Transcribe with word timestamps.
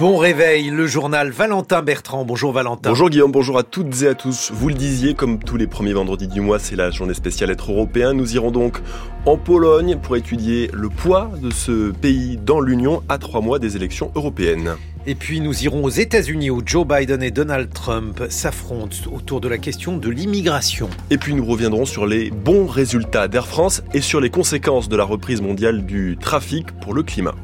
Bon 0.00 0.16
réveil, 0.16 0.70
le 0.70 0.86
journal 0.86 1.28
Valentin 1.28 1.82
Bertrand. 1.82 2.24
Bonjour 2.24 2.52
Valentin. 2.52 2.88
Bonjour 2.88 3.10
Guillaume, 3.10 3.32
bonjour 3.32 3.58
à 3.58 3.62
toutes 3.62 4.00
et 4.00 4.08
à 4.08 4.14
tous. 4.14 4.50
Vous 4.50 4.70
le 4.70 4.74
disiez, 4.74 5.12
comme 5.12 5.38
tous 5.38 5.58
les 5.58 5.66
premiers 5.66 5.92
vendredis 5.92 6.26
du 6.26 6.40
mois, 6.40 6.58
c'est 6.58 6.74
la 6.74 6.90
journée 6.90 7.12
spéciale 7.12 7.50
être 7.50 7.70
européen. 7.70 8.14
Nous 8.14 8.34
irons 8.34 8.50
donc 8.50 8.80
en 9.26 9.36
Pologne 9.36 9.98
pour 10.02 10.16
étudier 10.16 10.70
le 10.72 10.88
poids 10.88 11.30
de 11.36 11.50
ce 11.50 11.90
pays 11.90 12.38
dans 12.42 12.60
l'Union 12.60 13.02
à 13.10 13.18
trois 13.18 13.42
mois 13.42 13.58
des 13.58 13.76
élections 13.76 14.10
européennes. 14.14 14.70
Et 15.06 15.14
puis 15.14 15.42
nous 15.42 15.64
irons 15.64 15.84
aux 15.84 15.90
États-Unis 15.90 16.48
où 16.48 16.62
Joe 16.64 16.86
Biden 16.86 17.22
et 17.22 17.30
Donald 17.30 17.70
Trump 17.70 18.22
s'affrontent 18.30 18.96
autour 19.12 19.42
de 19.42 19.48
la 19.48 19.58
question 19.58 19.98
de 19.98 20.08
l'immigration. 20.08 20.88
Et 21.10 21.18
puis 21.18 21.34
nous 21.34 21.44
reviendrons 21.44 21.84
sur 21.84 22.06
les 22.06 22.30
bons 22.30 22.66
résultats 22.66 23.28
d'Air 23.28 23.46
France 23.46 23.82
et 23.92 24.00
sur 24.00 24.22
les 24.22 24.30
conséquences 24.30 24.88
de 24.88 24.96
la 24.96 25.04
reprise 25.04 25.42
mondiale 25.42 25.84
du 25.84 26.16
trafic 26.18 26.72
pour 26.80 26.94
le 26.94 27.02
climat. 27.02 27.34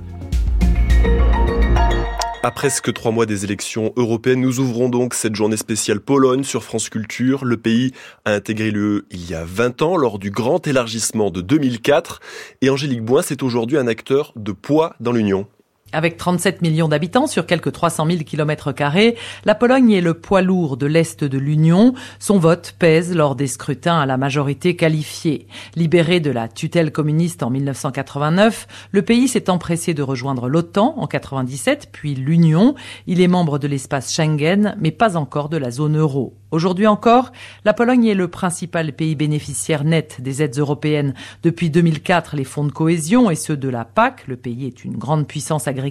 À 2.47 2.53
presque 2.53 2.93
trois 2.93 3.11
mois 3.11 3.27
des 3.27 3.43
élections 3.43 3.93
européennes, 3.97 4.41
nous 4.41 4.61
ouvrons 4.61 4.89
donc 4.89 5.15
cette 5.15 5.35
journée 5.35 5.57
spéciale 5.57 5.99
Pologne 5.99 6.45
sur 6.45 6.63
France 6.63 6.89
Culture. 6.89 7.45
Le 7.45 7.57
pays 7.57 7.91
a 8.25 8.35
intégré 8.35 8.71
l'UE 8.71 9.03
il 9.11 9.29
y 9.29 9.35
a 9.35 9.43
20 9.45 9.83
ans 9.83 9.97
lors 9.97 10.21
du 10.21 10.31
grand 10.31 10.65
élargissement 10.65 11.33
de 11.33 11.41
2004 11.41 12.21
et 12.63 12.71
Angélique 12.71 13.03
Boin, 13.03 13.23
c'est 13.23 13.43
aujourd'hui 13.43 13.79
un 13.79 13.89
acteur 13.89 14.33
de 14.37 14.53
poids 14.53 14.95
dans 15.01 15.11
l'Union. 15.11 15.49
Avec 15.97 16.19
37 16.19 16.61
millions 16.61 16.89
d'habitants 16.89 17.27
sur 17.27 17.47
quelques 17.47 17.73
300 17.73 18.05
000 18.05 18.19
kilomètres 18.25 18.71
carrés, 18.71 19.17
la 19.47 19.55
Pologne 19.55 19.93
est 19.93 20.03
le 20.03 20.13
poids 20.13 20.43
lourd 20.43 20.77
de 20.77 20.85
l'Est 20.85 21.25
de 21.25 21.39
l'Union. 21.39 21.95
Son 22.19 22.39
vote 22.39 22.75
pèse 22.79 23.17
lors 23.17 23.35
des 23.35 23.47
scrutins 23.47 23.99
à 23.99 24.05
la 24.05 24.19
majorité 24.19 24.77
qualifiée. 24.77 25.47
Libéré 25.75 26.21
de 26.21 26.31
la 26.31 26.49
tutelle 26.49 26.93
communiste 26.93 27.43
en 27.43 27.49
1989, 27.49 28.67
le 28.91 29.01
pays 29.01 29.27
s'est 29.27 29.49
empressé 29.49 29.95
de 29.95 30.03
rejoindre 30.03 30.51
l'OTAN 30.51 30.93
en 30.99 31.07
97, 31.07 31.89
puis 31.93 32.15
l'Union. 32.15 32.75
Il 33.07 33.23
est 33.23 33.27
membre 33.27 33.59
de 33.59 33.67
l'espace 33.67 34.13
Schengen, 34.13 34.77
mais 34.79 34.91
pas 34.91 35.17
encore 35.17 35.49
de 35.49 35.57
la 35.57 35.71
zone 35.71 35.97
euro. 35.97 36.35
Aujourd'hui 36.53 36.87
encore, 36.87 37.33
la 37.65 37.75
Pologne 37.75 38.07
est 38.07 38.15
le 38.15 38.29
principal 38.29 38.93
pays 38.93 39.17
bénéficiaire 39.17 39.83
net 39.83 40.21
des 40.21 40.43
aides 40.43 40.59
européennes. 40.59 41.13
Depuis 41.43 41.71
2004, 41.71 42.37
les 42.37 42.45
fonds 42.45 42.65
de 42.65 42.71
cohésion 42.71 43.31
et 43.31 43.35
ceux 43.35 43.57
de 43.57 43.69
la 43.69 43.85
PAC, 43.85 44.29
le 44.29 44.37
pays 44.37 44.67
est 44.67 44.85
une 44.85 44.97
grande 44.97 45.27
puissance 45.27 45.67
agricole, 45.67 45.86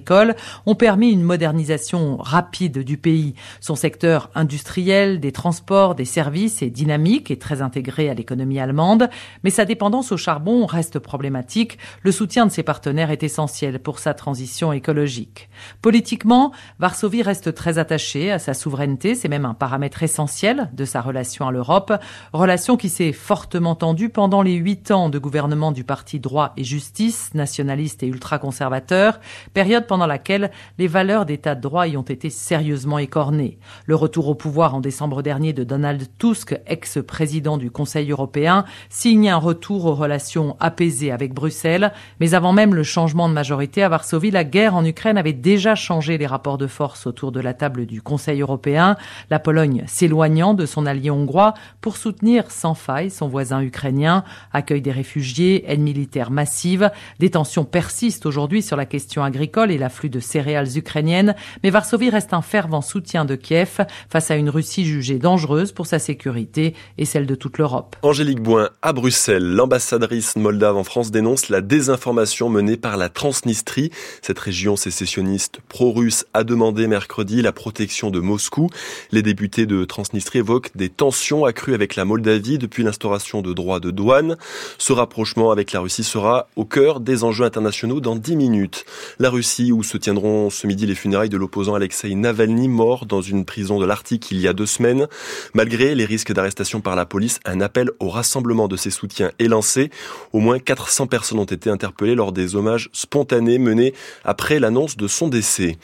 ont 0.66 0.76
permis 0.76 1.12
une 1.12 1.24
modernisation 1.24 2.18
rapide 2.18 2.80
du 2.80 2.98
pays. 2.98 3.36
Son 3.62 3.76
secteur 3.76 4.30
industriel, 4.36 5.20
des 5.20 5.32
transports, 5.32 5.96
des 5.96 6.06
services 6.06 6.62
est 6.62 6.70
dynamique 6.70 7.32
et 7.32 7.38
très 7.38 7.62
intégré 7.62 8.10
à 8.10 8.14
l'économie 8.14 8.60
allemande, 8.60 9.10
mais 9.44 9.50
sa 9.50 9.66
dépendance 9.66 10.12
au 10.12 10.18
charbon 10.18 10.66
reste 10.66 11.00
problématique. 11.00 11.78
Le 12.02 12.12
soutien 12.12 12.46
de 12.46 12.52
ses 12.52 12.64
partenaires 12.64 13.12
est 13.12 13.24
essentiel 13.24 13.80
pour 13.80 14.00
sa 14.00 14.14
transition 14.14 14.72
écologique. 14.74 15.50
Politiquement, 15.82 16.52
Varsovie 16.80 17.24
reste 17.24 17.54
très 17.54 17.78
attachée 17.78 18.32
à 18.32 18.40
sa 18.40 18.54
souveraineté, 18.54 19.16
c'est 19.16 19.28
même 19.28 19.46
un 19.46 19.54
paramètre 19.54 20.04
essentiel 20.04 20.70
de 20.74 20.86
sa 20.86 21.02
relation 21.02 21.48
à 21.48 21.52
l'Europe, 21.52 21.94
relation 22.34 22.78
qui 22.78 22.90
s'est 22.90 23.12
fortement 23.12 23.76
tendue 23.76 24.10
pendant 24.10 24.42
les 24.42 24.54
huit 24.54 24.92
ans 24.92 25.10
de 25.10 25.20
gouvernement 25.20 25.72
du 25.72 25.84
parti 25.84 26.20
droit 26.20 26.54
et 26.58 26.64
justice, 26.64 27.34
nationaliste 27.34 28.04
et 28.04 28.08
ultra-conservateur, 28.08 29.20
période 29.54 29.75
pendant 29.82 30.08
laquelle 30.08 30.52
les 30.78 30.88
valeurs 30.88 31.26
d'état 31.26 31.56
de 31.56 31.62
droit 31.62 31.88
y 31.88 31.98
ont 31.98 32.02
été 32.02 32.30
sérieusement 32.30 33.00
écornées. 33.00 33.58
Le 33.86 33.96
retour 33.96 34.28
au 34.30 34.36
pouvoir 34.36 34.76
en 34.76 34.82
décembre 34.82 35.22
dernier 35.22 35.54
de 35.54 35.64
Donald 35.64 36.04
Tusk, 36.18 36.60
ex-président 36.68 37.58
du 37.58 37.72
Conseil 37.72 38.12
européen, 38.12 38.66
signe 38.90 39.30
un 39.30 39.38
retour 39.38 39.86
aux 39.86 39.96
relations 39.96 40.58
apaisées 40.60 41.12
avec 41.12 41.34
Bruxelles, 41.34 41.92
mais 42.20 42.34
avant 42.34 42.54
même 42.54 42.76
le 42.76 42.84
changement 42.84 43.30
de 43.30 43.34
majorité 43.34 43.84
à 43.84 43.90
Varsovie, 43.90 44.32
la 44.32 44.44
guerre 44.44 44.76
en 44.76 44.86
Ukraine 44.86 45.18
avait 45.18 45.34
déjà 45.34 45.76
changé 45.76 46.18
les 46.18 46.28
rapports 46.28 46.58
de 46.58 46.68
force 46.68 47.08
autour 47.08 47.32
de 47.32 47.40
la 47.40 47.54
table 47.54 47.86
du 47.86 48.02
Conseil 48.02 48.42
européen. 48.42 48.96
La 49.30 49.40
Pologne 49.40 49.84
s'éloignant 49.88 50.54
de 50.54 50.66
son 50.66 50.86
allié 50.86 51.10
hongrois 51.10 51.54
pour 51.82 51.98
soutenir 51.98 52.52
sans 52.52 52.74
faille 52.74 53.10
son 53.10 53.28
voisin 53.28 53.62
ukrainien, 53.62 54.24
accueil 54.54 54.82
des 54.82 54.92
réfugiés, 54.92 55.70
aide 55.72 55.80
militaire 55.80 56.32
massive. 56.32 56.92
Des 57.20 57.32
tensions 57.32 57.66
persistent 57.66 58.26
aujourd'hui 58.26 58.62
sur 58.62 58.78
la 58.78 58.86
question 58.86 59.24
agricole 59.24 59.65
et 59.72 59.78
l'afflux 59.78 60.10
de 60.10 60.20
céréales 60.20 60.78
ukrainiennes, 60.78 61.36
mais 61.64 61.70
Varsovie 61.70 62.10
reste 62.10 62.34
un 62.34 62.42
fervent 62.42 62.82
soutien 62.82 63.26
de 63.26 63.36
Kiev 63.36 63.86
face 64.10 64.32
à 64.32 64.36
une 64.36 64.50
Russie 64.50 64.86
jugée 64.86 65.20
dangereuse 65.20 65.72
pour 65.72 65.88
sa 65.88 66.00
sécurité 66.00 66.74
et 66.98 67.06
celle 67.06 67.26
de 67.26 67.36
toute 67.36 67.58
l'Europe. 67.58 67.96
Angélique 68.02 68.42
Boin, 68.42 68.70
à 68.82 68.94
Bruxelles, 68.94 69.56
l'ambassadrice 69.56 70.36
moldave 70.36 70.78
en 70.78 70.84
France 70.84 71.12
dénonce 71.12 71.50
la 71.50 71.62
désinformation 71.62 72.50
menée 72.50 72.78
par 72.78 72.98
la 72.98 73.10
Transnistrie. 73.10 73.92
Cette 74.22 74.40
région 74.40 74.76
sécessionniste 74.76 75.60
pro-russe 75.70 76.26
a 76.34 76.44
demandé 76.44 76.88
mercredi 76.88 77.42
la 77.42 77.52
protection 77.52 78.12
de 78.12 78.20
Moscou. 78.20 78.70
Les 79.12 79.22
députés 79.22 79.66
de 79.66 79.86
Transnistrie 79.86 80.40
évoque 80.40 80.72
des 80.76 80.90
tensions 80.90 81.46
accrues 81.46 81.74
avec 81.74 81.96
la 81.96 82.06
Moldavie 82.06 82.58
depuis 82.58 82.84
l'instauration 82.84 83.42
de 83.42 83.54
droits 83.54 83.80
de 83.80 83.92
douane. 83.92 84.38
Ce 84.78 84.94
rapprochement 84.94 85.52
avec 85.52 85.72
la 85.72 85.80
Russie 85.80 86.04
sera 86.04 86.48
au 86.56 86.66
cœur 86.66 87.00
des 87.00 87.24
enjeux 87.24 87.46
internationaux 87.46 88.00
dans 88.00 88.16
10 88.16 88.36
minutes. 88.36 88.86
La 89.20 89.30
Russie, 89.30 89.55
où 89.64 89.84
se 89.84 89.98
tiendront 89.98 90.50
ce 90.50 90.68
midi 90.68 90.86
les 90.86 90.96
funérailles 90.96 91.30
de 91.30 91.38
l'opposant 91.38 91.76
Alexei 91.76 92.14
Navalny, 92.14 92.68
mort 92.68 93.06
dans 93.06 93.22
une 93.22 93.46
prison 93.46 93.80
de 93.80 93.86
l'Arctique 93.86 94.32
il 94.32 94.40
y 94.40 94.48
a 94.48 94.54
deux 94.54 94.66
semaines. 94.66 95.08
Malgré 95.54 95.96
les 95.96 96.06
risques 96.06 96.34
d'arrestation 96.34 96.82
par 96.82 96.96
la 96.96 97.06
police, 97.06 97.40
un 97.46 97.62
appel 97.62 97.90
au 98.00 98.10
rassemblement 98.10 98.68
de 98.68 98.76
ses 98.76 98.92
soutiens 98.92 99.32
est 99.40 99.48
lancé. 99.48 99.90
Au 100.34 100.40
moins 100.40 100.60
400 100.60 101.08
personnes 101.08 101.40
ont 101.40 101.46
été 101.46 101.70
interpellées 101.70 102.16
lors 102.16 102.32
des 102.32 102.56
hommages 102.56 102.90
spontanés 102.92 103.58
menés 103.58 103.94
après 104.24 104.60
l'annonce 104.60 104.98
de 104.98 105.08
son 105.08 105.28
décès. 105.28 105.78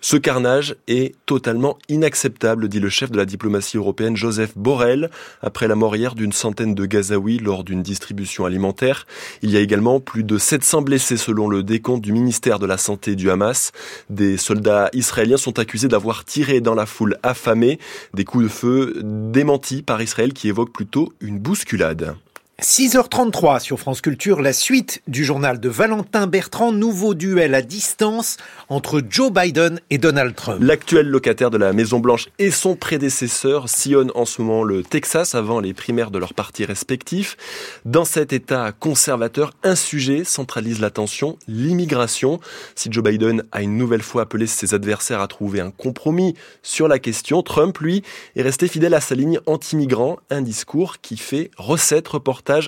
Ce 0.00 0.16
carnage 0.16 0.76
est 0.86 1.14
totalement 1.26 1.78
inacceptable, 1.88 2.68
dit 2.68 2.80
le 2.80 2.88
chef 2.88 3.10
de 3.10 3.16
la 3.16 3.26
diplomatie 3.26 3.76
européenne 3.76 4.16
Joseph 4.16 4.56
Borrell 4.56 5.10
après 5.42 5.68
la 5.68 5.74
mort 5.74 5.96
hier 5.96 6.14
d'une 6.14 6.32
centaine 6.32 6.74
de 6.74 6.86
Gazaouis 6.86 7.38
lors 7.38 7.64
d'une 7.64 7.82
distribution 7.82 8.44
alimentaire. 8.44 9.06
Il 9.42 9.50
y 9.50 9.56
a 9.56 9.60
également 9.60 10.00
plus 10.00 10.24
de 10.24 10.38
700 10.38 10.82
blessés 10.82 11.16
selon 11.16 11.48
le 11.48 11.62
décompte 11.62 12.02
du 12.02 12.12
ministère 12.12 12.58
de 12.58 12.66
la 12.66 12.78
Santé 12.78 13.16
du 13.18 13.30
Hamas. 13.30 13.72
Des 14.08 14.38
soldats 14.38 14.88
israéliens 14.94 15.36
sont 15.36 15.58
accusés 15.58 15.88
d'avoir 15.88 16.24
tiré 16.24 16.62
dans 16.62 16.74
la 16.74 16.86
foule 16.86 17.18
affamée 17.22 17.78
des 18.14 18.24
coups 18.24 18.44
de 18.44 18.48
feu 18.48 19.00
démentis 19.02 19.82
par 19.82 20.00
Israël 20.00 20.32
qui 20.32 20.48
évoque 20.48 20.72
plutôt 20.72 21.12
une 21.20 21.38
bousculade. 21.38 22.16
6h33 22.60 23.60
sur 23.60 23.78
France 23.78 24.00
Culture, 24.00 24.42
la 24.42 24.52
suite 24.52 25.00
du 25.06 25.24
journal 25.24 25.60
de 25.60 25.68
Valentin 25.68 26.26
Bertrand, 26.26 26.72
nouveau 26.72 27.14
duel 27.14 27.54
à 27.54 27.62
distance 27.62 28.36
entre 28.68 29.00
Joe 29.08 29.30
Biden 29.30 29.78
et 29.90 29.98
Donald 29.98 30.34
Trump. 30.34 30.58
L'actuel 30.60 31.06
locataire 31.06 31.50
de 31.50 31.56
la 31.56 31.72
Maison 31.72 32.00
Blanche 32.00 32.28
et 32.40 32.50
son 32.50 32.74
prédécesseur 32.74 33.68
sillonnent 33.68 34.10
en 34.16 34.24
ce 34.24 34.42
moment 34.42 34.64
le 34.64 34.82
Texas 34.82 35.36
avant 35.36 35.60
les 35.60 35.72
primaires 35.72 36.10
de 36.10 36.18
leurs 36.18 36.34
partis 36.34 36.64
respectifs. 36.64 37.36
Dans 37.84 38.04
cet 38.04 38.32
État 38.32 38.72
conservateur, 38.72 39.52
un 39.62 39.76
sujet 39.76 40.24
centralise 40.24 40.80
l'attention, 40.80 41.38
l'immigration. 41.46 42.40
Si 42.74 42.90
Joe 42.90 43.04
Biden 43.04 43.44
a 43.52 43.62
une 43.62 43.76
nouvelle 43.76 44.02
fois 44.02 44.22
appelé 44.22 44.48
ses 44.48 44.74
adversaires 44.74 45.20
à 45.20 45.28
trouver 45.28 45.60
un 45.60 45.70
compromis 45.70 46.34
sur 46.64 46.88
la 46.88 46.98
question, 46.98 47.44
Trump, 47.44 47.78
lui, 47.78 48.02
est 48.34 48.42
resté 48.42 48.66
fidèle 48.66 48.94
à 48.94 49.00
sa 49.00 49.14
ligne 49.14 49.38
anti-migrant, 49.46 50.18
un 50.28 50.42
discours 50.42 51.00
qui 51.00 51.16
fait 51.16 51.52
recette 51.56 52.08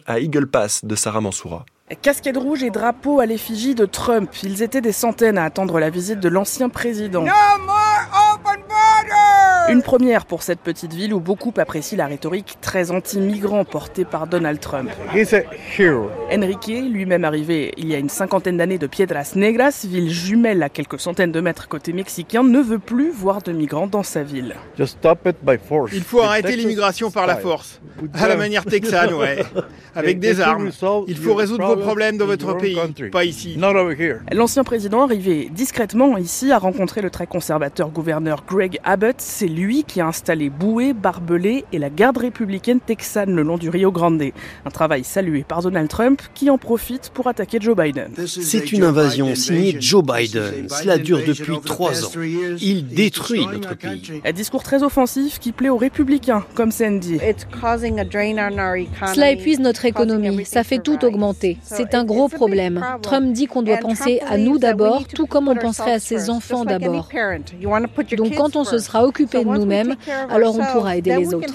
à 0.07 0.21
Eagle 0.21 0.47
Pass 0.47 0.85
de 0.85 0.95
Sarah 0.95 1.21
Mansoura. 1.21 1.65
Casquette 2.03 2.37
rouge 2.37 2.63
et 2.63 2.71
drapeau 2.71 3.21
à 3.21 3.27
l'effigie 3.27 3.75
de 3.75 3.85
Trump. 3.85 4.31
Ils 4.43 4.63
étaient 4.63 4.81
des 4.81 4.93
centaines 4.93 5.39
à 5.39 5.45
attendre 5.45 5.81
la 5.81 5.91
visite 5.91 6.21
de 6.21 6.29
l'ancien 6.29 6.69
président. 6.69 7.25
Une 9.69 9.83
première 9.83 10.27
pour 10.27 10.43
cette 10.43 10.61
petite 10.61 10.93
ville 10.93 11.15
où 11.15 11.21
beaucoup 11.21 11.53
apprécient 11.57 11.99
la 11.99 12.07
rhétorique 12.07 12.57
très 12.61 12.91
anti-migrant 12.91 13.65
portée 13.65 14.05
par 14.05 14.27
Donald 14.27 14.59
Trump. 14.59 14.91
Enrique, 16.33 16.67
lui-même 16.67 17.25
arrivé 17.25 17.73
il 17.77 17.89
y 17.89 17.95
a 17.95 17.99
une 17.99 18.09
cinquantaine 18.09 18.57
d'années 18.57 18.79
de 18.79 18.87
Piedras 18.87 19.33
Negras, 19.37 19.87
ville 19.89 20.11
jumelle 20.11 20.63
à 20.63 20.69
quelques 20.69 20.99
centaines 20.99 21.31
de 21.31 21.41
mètres 21.41 21.69
côté 21.69 21.93
mexicain, 21.93 22.43
ne 22.43 22.61
veut 22.61 22.79
plus 22.79 23.11
voir 23.11 23.43
de 23.43 23.53
migrants 23.53 23.87
dans 23.87 24.03
sa 24.03 24.23
ville. 24.23 24.57
Il 24.79 26.03
faut 26.03 26.21
arrêter 26.21 26.57
l'immigration 26.57 27.11
par 27.11 27.27
la 27.27 27.37
force, 27.37 27.81
à 28.15 28.29
la 28.29 28.37
manière 28.37 28.65
texane, 28.65 29.15
ouais, 29.15 29.45
avec 29.95 30.19
des 30.19 30.41
armes. 30.41 30.71
Il 31.07 31.17
faut 31.17 31.35
résoudre 31.35 31.67
vos 31.67 31.77
problèmes 31.77 32.19
dans 32.19 32.27
votre 32.27 32.57
pays, 32.57 32.79
pas 33.13 33.25
ici. 33.25 33.59
L'ancien 34.33 34.65
président 34.65 35.03
arrivé 35.03 35.49
discrètement 35.53 36.17
ici 36.17 36.51
a 36.51 36.59
rencontré 36.59 37.03
le 37.03 37.11
très 37.11 37.27
conservateur 37.27 37.91
gouverneur 37.91 38.45
Greg 38.49 38.79
Abbott. 38.85 39.17
C'est 39.19 39.47
lui 39.47 39.60
qui 39.87 40.01
a 40.01 40.07
installé 40.07 40.49
bouées, 40.49 40.95
barbelés 40.95 41.65
et 41.73 41.79
la 41.79 41.91
garde 41.91 42.17
républicaine 42.17 42.81
texane 42.81 43.35
le 43.35 43.43
long 43.43 43.59
du 43.59 43.69
Rio 43.69 43.93
Grande. 43.93 44.23
Un 44.65 44.71
travail 44.71 45.05
salué 45.05 45.45
par 45.47 45.61
Donald 45.63 45.89
Trump 45.89 46.23
qui 46.35 46.49
en 46.49 46.57
profite 46.57 47.11
pour 47.13 47.27
attaquer 47.27 47.59
Joe 47.61 47.77
Biden. 47.77 48.13
C'est 48.27 48.73
une 48.73 48.85
invasion 48.85 49.35
signée 49.35 49.77
Joe 49.79 50.03
Biden. 50.03 50.69
Cela 50.69 50.97
dure 50.99 51.21
depuis 51.27 51.61
trois 51.65 52.05
ans. 52.05 52.11
Il 52.61 52.87
détruit 52.87 53.47
notre 53.47 53.77
pays. 53.77 54.23
Un 54.25 54.33
discours 54.33 54.63
très 54.63 54.83
offensif 54.83 55.39
qui 55.39 55.53
plaît 55.53 55.69
aux 55.69 55.77
républicains, 55.77 56.43
comme 56.55 56.71
Sandy. 56.71 57.19
Cela 59.15 59.31
épuise 59.31 59.61
notre 59.61 59.85
économie. 59.85 60.45
Ça 60.47 60.65
fait 60.65 60.79
tout 60.79 61.05
augmenter. 61.05 61.59
C'est 61.63 61.95
un 61.95 62.05
gros 62.05 62.29
problème. 62.29 62.83
Trump 63.03 63.33
dit 63.33 63.47
qu'on 63.47 63.63
doit 63.63 63.77
penser 63.77 64.21
à 64.27 64.39
nous 64.39 64.59
d'abord, 64.59 65.07
tout 65.07 65.27
comme 65.27 65.49
on 65.49 65.57
penserait 65.57 65.93
à 65.93 65.99
ses 65.99 66.31
enfants 66.31 66.65
d'abord. 66.65 67.11
Donc 68.17 68.35
quand 68.35 68.57
on 68.57 68.65
se 68.65 68.79
sera 68.79 69.05
occupé 69.05 69.40
de 69.45 69.59
nous-mêmes, 69.59 69.97
alors 70.29 70.59
on 70.59 70.65
pourra 70.73 70.97
aider 70.97 71.17
les 71.17 71.35
autres. 71.35 71.47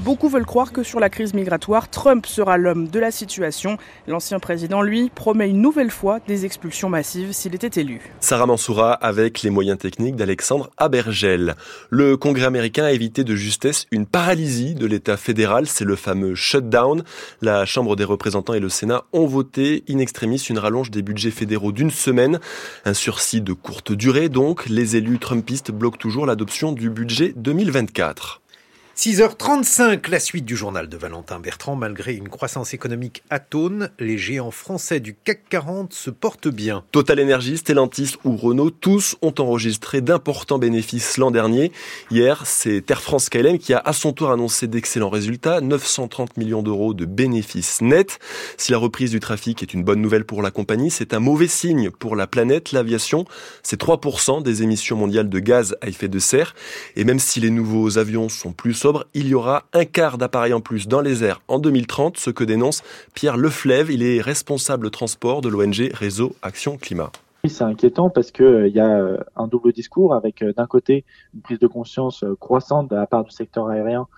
Beaucoup 0.00 0.28
veulent 0.28 0.46
croire 0.46 0.72
que 0.72 0.82
sur 0.82 1.00
la 1.00 1.08
crise 1.08 1.34
migratoire, 1.34 1.88
Trump 1.88 2.26
sera 2.26 2.56
l'homme 2.56 2.88
de 2.88 2.98
la 2.98 3.10
situation. 3.10 3.76
L'ancien 4.06 4.38
président, 4.38 4.82
lui, 4.82 5.10
promet 5.14 5.48
une 5.48 5.60
nouvelle 5.60 5.90
fois 5.90 6.20
des 6.26 6.44
expulsions 6.44 6.88
massives 6.88 7.32
s'il 7.32 7.54
était 7.54 7.80
élu. 7.80 8.00
Sarah 8.20 8.46
Mansoura 8.46 8.92
avec 8.92 9.42
les 9.42 9.50
moyens 9.50 9.78
techniques 9.78 10.16
d'Alexandre 10.16 10.70
Abergel. 10.76 11.54
Le 11.90 12.16
Congrès 12.16 12.46
américain 12.46 12.84
a 12.84 12.92
évité 12.92 13.24
de 13.24 13.34
justesse 13.34 13.86
une 13.90 14.06
paralysie 14.06 14.74
de 14.74 14.86
l'État 14.86 15.16
fédéral, 15.16 15.66
c'est 15.66 15.84
le 15.84 15.96
fameux 15.96 16.34
shutdown. 16.34 17.02
La 17.42 17.64
Chambre 17.66 17.96
des 17.96 18.04
représentants 18.04 18.54
et 18.54 18.60
le 18.60 18.68
Sénat 18.68 19.04
ont 19.12 19.26
voté 19.26 19.84
in 19.88 19.98
extremis 19.98 20.38
une 20.38 20.58
rallonge 20.58 20.90
des 20.90 21.02
budgets 21.02 21.30
fédéraux 21.30 21.72
d'une 21.72 21.90
semaine. 21.90 22.38
Un 22.84 22.94
sursis 22.94 23.40
de 23.40 23.52
courte 23.52 23.92
durée 23.92 24.28
donc. 24.28 24.68
Les 24.68 24.96
élus 24.96 25.18
trumpistes 25.18 25.70
bloquent 25.70 25.98
toujours 25.98 26.26
l'adoption 26.26 26.72
du 26.72 26.90
budget 26.90 27.07
2024. 27.08 28.40
6h35, 28.98 30.10
la 30.10 30.18
suite 30.18 30.44
du 30.44 30.56
journal 30.56 30.88
de 30.88 30.96
Valentin 30.96 31.38
Bertrand. 31.38 31.76
Malgré 31.76 32.14
une 32.14 32.28
croissance 32.28 32.74
économique 32.74 33.22
atone, 33.30 33.90
les 34.00 34.18
géants 34.18 34.50
français 34.50 34.98
du 34.98 35.14
CAC 35.14 35.42
40 35.48 35.92
se 35.92 36.10
portent 36.10 36.48
bien. 36.48 36.82
Total 36.90 37.20
Energy, 37.20 37.58
Stellantis 37.58 38.16
ou 38.24 38.36
Renault, 38.36 38.70
tous 38.72 39.14
ont 39.22 39.34
enregistré 39.38 40.00
d'importants 40.00 40.58
bénéfices 40.58 41.16
l'an 41.16 41.30
dernier. 41.30 41.70
Hier, 42.10 42.42
c'est 42.44 42.90
Air 42.90 43.00
France 43.00 43.28
KLM 43.28 43.60
qui 43.60 43.72
a 43.72 43.78
à 43.78 43.92
son 43.92 44.12
tour 44.12 44.32
annoncé 44.32 44.66
d'excellents 44.66 45.10
résultats, 45.10 45.60
930 45.60 46.36
millions 46.36 46.64
d'euros 46.64 46.92
de 46.92 47.04
bénéfices 47.04 47.80
nets. 47.80 48.18
Si 48.56 48.72
la 48.72 48.78
reprise 48.78 49.12
du 49.12 49.20
trafic 49.20 49.62
est 49.62 49.74
une 49.74 49.84
bonne 49.84 50.02
nouvelle 50.02 50.24
pour 50.24 50.42
la 50.42 50.50
compagnie, 50.50 50.90
c'est 50.90 51.14
un 51.14 51.20
mauvais 51.20 51.46
signe 51.46 51.92
pour 51.92 52.16
la 52.16 52.26
planète. 52.26 52.72
L'aviation, 52.72 53.26
c'est 53.62 53.80
3% 53.80 54.42
des 54.42 54.64
émissions 54.64 54.96
mondiales 54.96 55.28
de 55.28 55.38
gaz 55.38 55.76
à 55.82 55.86
effet 55.86 56.08
de 56.08 56.18
serre. 56.18 56.56
Et 56.96 57.04
même 57.04 57.20
si 57.20 57.38
les 57.38 57.50
nouveaux 57.50 57.96
avions 57.96 58.28
sont 58.28 58.50
plus 58.50 58.87
il 59.14 59.28
y 59.28 59.34
aura 59.34 59.64
un 59.72 59.84
quart 59.84 60.18
d'appareils 60.18 60.52
en 60.52 60.60
plus 60.60 60.88
dans 60.88 61.00
les 61.00 61.24
airs 61.24 61.40
en 61.48 61.58
2030, 61.58 62.16
ce 62.16 62.30
que 62.30 62.44
dénonce 62.44 62.82
Pierre 63.14 63.36
Leflève. 63.36 63.90
Il 63.90 64.02
est 64.02 64.20
responsable 64.20 64.90
transport 64.90 65.40
de 65.40 65.48
l'ONG 65.48 65.90
Réseau 65.92 66.34
Action 66.42 66.76
Climat. 66.76 67.10
Oui, 67.44 67.50
c'est 67.50 67.64
inquiétant 67.64 68.10
parce 68.10 68.32
qu'il 68.32 68.44
euh, 68.44 68.68
y 68.68 68.80
a 68.80 68.98
euh, 68.98 69.18
un 69.36 69.46
double 69.46 69.72
discours 69.72 70.12
avec 70.12 70.42
euh, 70.42 70.52
d'un 70.52 70.66
côté 70.66 71.04
une 71.34 71.40
prise 71.40 71.58
de 71.58 71.68
conscience 71.68 72.24
croissante 72.40 72.90
de 72.90 72.96
la 72.96 73.06
part 73.06 73.24
du 73.24 73.30
secteur 73.30 73.68
aérien 73.68 74.08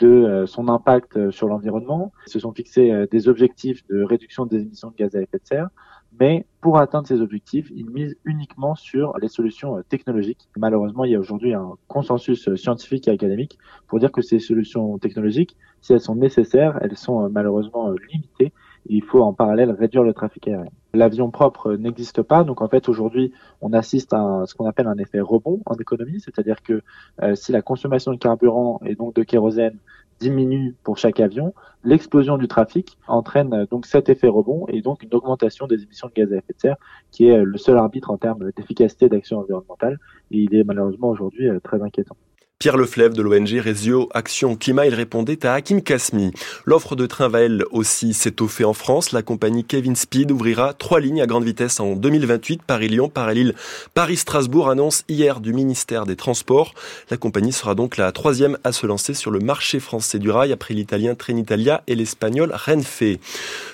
de 0.00 0.44
son 0.46 0.68
impact 0.68 1.30
sur 1.30 1.46
l'environnement. 1.46 2.10
Ils 2.26 2.32
se 2.32 2.40
sont 2.40 2.52
fixés 2.52 3.06
des 3.12 3.28
objectifs 3.28 3.86
de 3.86 4.02
réduction 4.02 4.44
des 4.44 4.62
émissions 4.62 4.90
de 4.90 4.96
gaz 4.96 5.14
à 5.14 5.20
effet 5.20 5.38
de 5.38 5.46
serre 5.46 5.68
mais 6.20 6.46
pour 6.60 6.78
atteindre 6.78 7.06
ces 7.06 7.20
objectifs, 7.20 7.70
ils 7.74 7.90
misent 7.90 8.16
uniquement 8.24 8.74
sur 8.74 9.18
les 9.18 9.28
solutions 9.28 9.76
euh, 9.76 9.82
technologiques. 9.82 10.48
Malheureusement, 10.56 11.04
il 11.04 11.12
y 11.12 11.14
a 11.14 11.18
aujourd'hui 11.18 11.52
un 11.52 11.74
consensus 11.88 12.48
euh, 12.48 12.56
scientifique 12.56 13.08
et 13.08 13.10
académique 13.10 13.58
pour 13.86 13.98
dire 13.98 14.12
que 14.12 14.22
ces 14.22 14.38
solutions 14.38 14.96
technologiques, 14.98 15.56
si 15.82 15.92
elles 15.92 16.00
sont 16.00 16.14
nécessaires, 16.14 16.78
elles 16.80 16.96
sont 16.96 17.24
euh, 17.24 17.28
malheureusement 17.28 17.90
limitées. 18.10 18.52
il 18.86 19.02
faut 19.02 19.22
en 19.22 19.32
parallèle 19.32 19.72
réduire 19.72 20.04
le 20.04 20.14
trafic 20.14 20.48
aérien. 20.48 20.70
L'avion 20.94 21.30
propre 21.30 21.74
n'existe 21.74 22.22
pas, 22.22 22.44
donc 22.44 22.62
en 22.62 22.68
fait 22.68 22.88
aujourd'hui 22.88 23.32
on 23.60 23.72
assiste 23.72 24.12
à 24.12 24.44
ce 24.46 24.54
qu'on 24.54 24.66
appelle 24.66 24.86
un 24.86 24.98
effet 24.98 25.20
rebond 25.20 25.60
en 25.66 25.74
économie, 25.74 26.20
c'est-à-dire 26.20 26.62
que 26.62 26.82
si 27.34 27.50
la 27.50 27.62
consommation 27.62 28.12
de 28.12 28.18
carburant 28.18 28.80
et 28.84 28.94
donc 28.94 29.14
de 29.14 29.22
kérosène 29.22 29.78
diminue 30.20 30.74
pour 30.82 30.98
chaque 30.98 31.20
avion, 31.20 31.54
l'explosion 31.84 32.38
du 32.38 32.48
trafic 32.48 32.98
entraîne 33.06 33.52
euh, 33.52 33.66
donc 33.66 33.86
cet 33.86 34.08
effet 34.08 34.28
rebond 34.28 34.66
et 34.68 34.80
donc 34.80 35.02
une 35.02 35.14
augmentation 35.14 35.66
des 35.66 35.82
émissions 35.82 36.08
de 36.08 36.14
gaz 36.14 36.32
à 36.32 36.36
effet 36.36 36.52
de 36.54 36.60
serre 36.60 36.76
qui 37.10 37.26
est 37.26 37.38
euh, 37.38 37.44
le 37.44 37.58
seul 37.58 37.76
arbitre 37.78 38.10
en 38.10 38.16
termes 38.16 38.50
d'efficacité 38.56 39.08
d'action 39.08 39.38
environnementale 39.38 39.98
et 40.30 40.38
il 40.38 40.54
est 40.54 40.64
malheureusement 40.64 41.08
aujourd'hui 41.08 41.48
euh, 41.48 41.60
très 41.60 41.82
inquiétant. 41.82 42.16
Pierre 42.64 42.78
Leflève 42.78 43.12
de 43.12 43.20
l'ONG 43.20 43.60
Résio 43.60 44.08
Action 44.14 44.56
Climat, 44.56 44.86
il 44.86 44.94
répondait 44.94 45.44
à 45.44 45.52
Hakim 45.52 45.82
Kasmi. 45.82 46.32
L'offre 46.64 46.96
de 46.96 47.04
train 47.04 47.28
va 47.28 47.40
elle 47.40 47.62
aussi 47.72 48.14
s'étoffer 48.14 48.64
en 48.64 48.72
France. 48.72 49.12
La 49.12 49.20
compagnie 49.20 49.64
Kevin 49.64 49.94
Speed 49.94 50.32
ouvrira 50.32 50.72
trois 50.72 50.98
lignes 50.98 51.20
à 51.20 51.26
grande 51.26 51.44
vitesse 51.44 51.78
en 51.78 51.94
2028, 51.94 52.62
Paris-Lyon, 52.62 53.10
Paris-Lille, 53.10 53.54
Paris-Strasbourg, 53.92 54.70
annonce 54.70 55.04
hier 55.10 55.40
du 55.40 55.52
ministère 55.52 56.06
des 56.06 56.16
Transports. 56.16 56.72
La 57.10 57.18
compagnie 57.18 57.52
sera 57.52 57.74
donc 57.74 57.98
la 57.98 58.10
troisième 58.12 58.56
à 58.64 58.72
se 58.72 58.86
lancer 58.86 59.12
sur 59.12 59.30
le 59.30 59.40
marché 59.40 59.78
français 59.78 60.18
du 60.18 60.30
rail 60.30 60.50
après 60.50 60.72
l'italien 60.72 61.14
Trenitalia 61.14 61.82
et 61.86 61.94
l'espagnol 61.94 62.50
Renfe. 62.50 63.02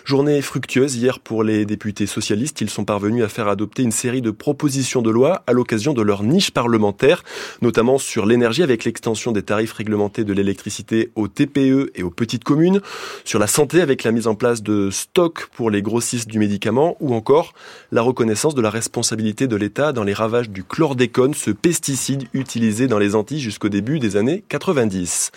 Journée 0.04 0.43
fructueuse 0.43 0.96
hier 0.96 1.20
pour 1.20 1.44
les 1.44 1.64
députés 1.64 2.06
socialistes. 2.06 2.60
Ils 2.60 2.70
sont 2.70 2.84
parvenus 2.84 3.22
à 3.22 3.28
faire 3.28 3.46
adopter 3.46 3.84
une 3.84 3.93
série 3.93 4.20
de 4.20 4.32
propositions 4.32 5.00
de 5.00 5.10
loi 5.10 5.44
à 5.46 5.52
l'occasion 5.52 5.93
de 5.93 6.02
leur 6.02 6.25
niche 6.25 6.50
parlementaire, 6.50 7.22
notamment 7.62 7.96
sur 7.96 8.26
l'énergie 8.26 8.64
avec 8.64 8.80
l'extension 8.85 9.32
des 9.32 9.43
tarifs 9.43 9.73
réglementés 9.73 10.25
de 10.25 10.32
l'électricité 10.32 11.11
aux 11.15 11.29
TPE 11.29 11.91
et 11.94 12.03
aux 12.03 12.11
petites 12.11 12.44
communes, 12.44 12.81
sur 13.25 13.38
la 13.38 13.47
santé 13.47 13.81
avec 13.81 14.05
la 14.05 14.12
mise 14.12 14.27
en 14.27 14.35
place 14.35 14.62
de 14.62 14.91
stocks 14.91 15.47
pour 15.47 15.71
les 15.71 15.82
grossistes 15.82 16.29
du 16.29 16.38
médicament, 16.38 16.97
ou 17.00 17.15
encore 17.15 17.55
la 17.93 18.03
reconnaissance 18.03 18.55
de 18.55 18.62
la 18.62 18.71
responsabilité 18.71 19.47
de 19.47 19.56
l'État 19.56 19.93
dans 19.93 20.05
les 20.05 20.15
ravages 20.15 20.50
du 20.50 20.65
chlordécone, 20.65 21.35
ce 21.35 21.50
pesticide 21.50 22.25
utilisé 22.32 22.87
dans 22.87 22.99
les 22.99 23.15
Antilles 23.15 23.41
jusqu'au 23.41 23.69
début 23.69 23.99
des 23.99 24.17
années 24.17 24.44
90. 24.49 25.31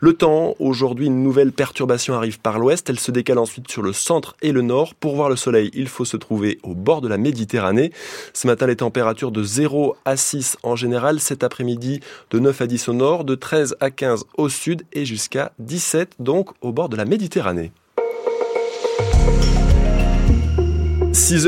Le 0.00 0.12
temps, 0.12 0.54
aujourd'hui 0.58 1.06
une 1.06 1.22
nouvelle 1.22 1.52
perturbation 1.52 2.14
arrive 2.14 2.40
par 2.40 2.58
l'ouest, 2.58 2.88
elle 2.88 3.00
se 3.00 3.10
décale 3.10 3.38
ensuite 3.38 3.70
sur 3.70 3.82
le 3.82 3.92
centre 3.92 4.36
et 4.42 4.52
le 4.52 4.62
nord. 4.62 4.94
Pour 4.94 5.16
voir 5.16 5.28
le 5.28 5.36
soleil, 5.36 5.70
il 5.74 5.88
faut 5.88 6.04
se 6.04 6.16
trouver 6.16 6.58
au 6.62 6.74
bord 6.74 7.00
de 7.00 7.08
la 7.08 7.18
Méditerranée. 7.18 7.92
Ce 8.32 8.46
matin, 8.46 8.66
les 8.66 8.76
températures 8.76 9.30
de 9.30 9.42
0 9.42 9.96
à 10.04 10.16
6 10.16 10.56
en 10.62 10.76
général, 10.76 11.20
cet 11.20 11.42
après-midi 11.42 12.00
de 12.30 12.38
9 12.38 12.60
à 12.60 12.66
10 12.66 12.77
au 12.86 12.92
nord, 12.92 13.24
de 13.24 13.34
13 13.34 13.76
à 13.80 13.90
15 13.90 14.24
au 14.36 14.48
sud 14.48 14.82
et 14.92 15.04
jusqu'à 15.04 15.52
17 15.58 16.16
donc 16.20 16.50
au 16.60 16.72
bord 16.72 16.88
de 16.88 16.96
la 16.96 17.04
Méditerranée. 17.04 17.72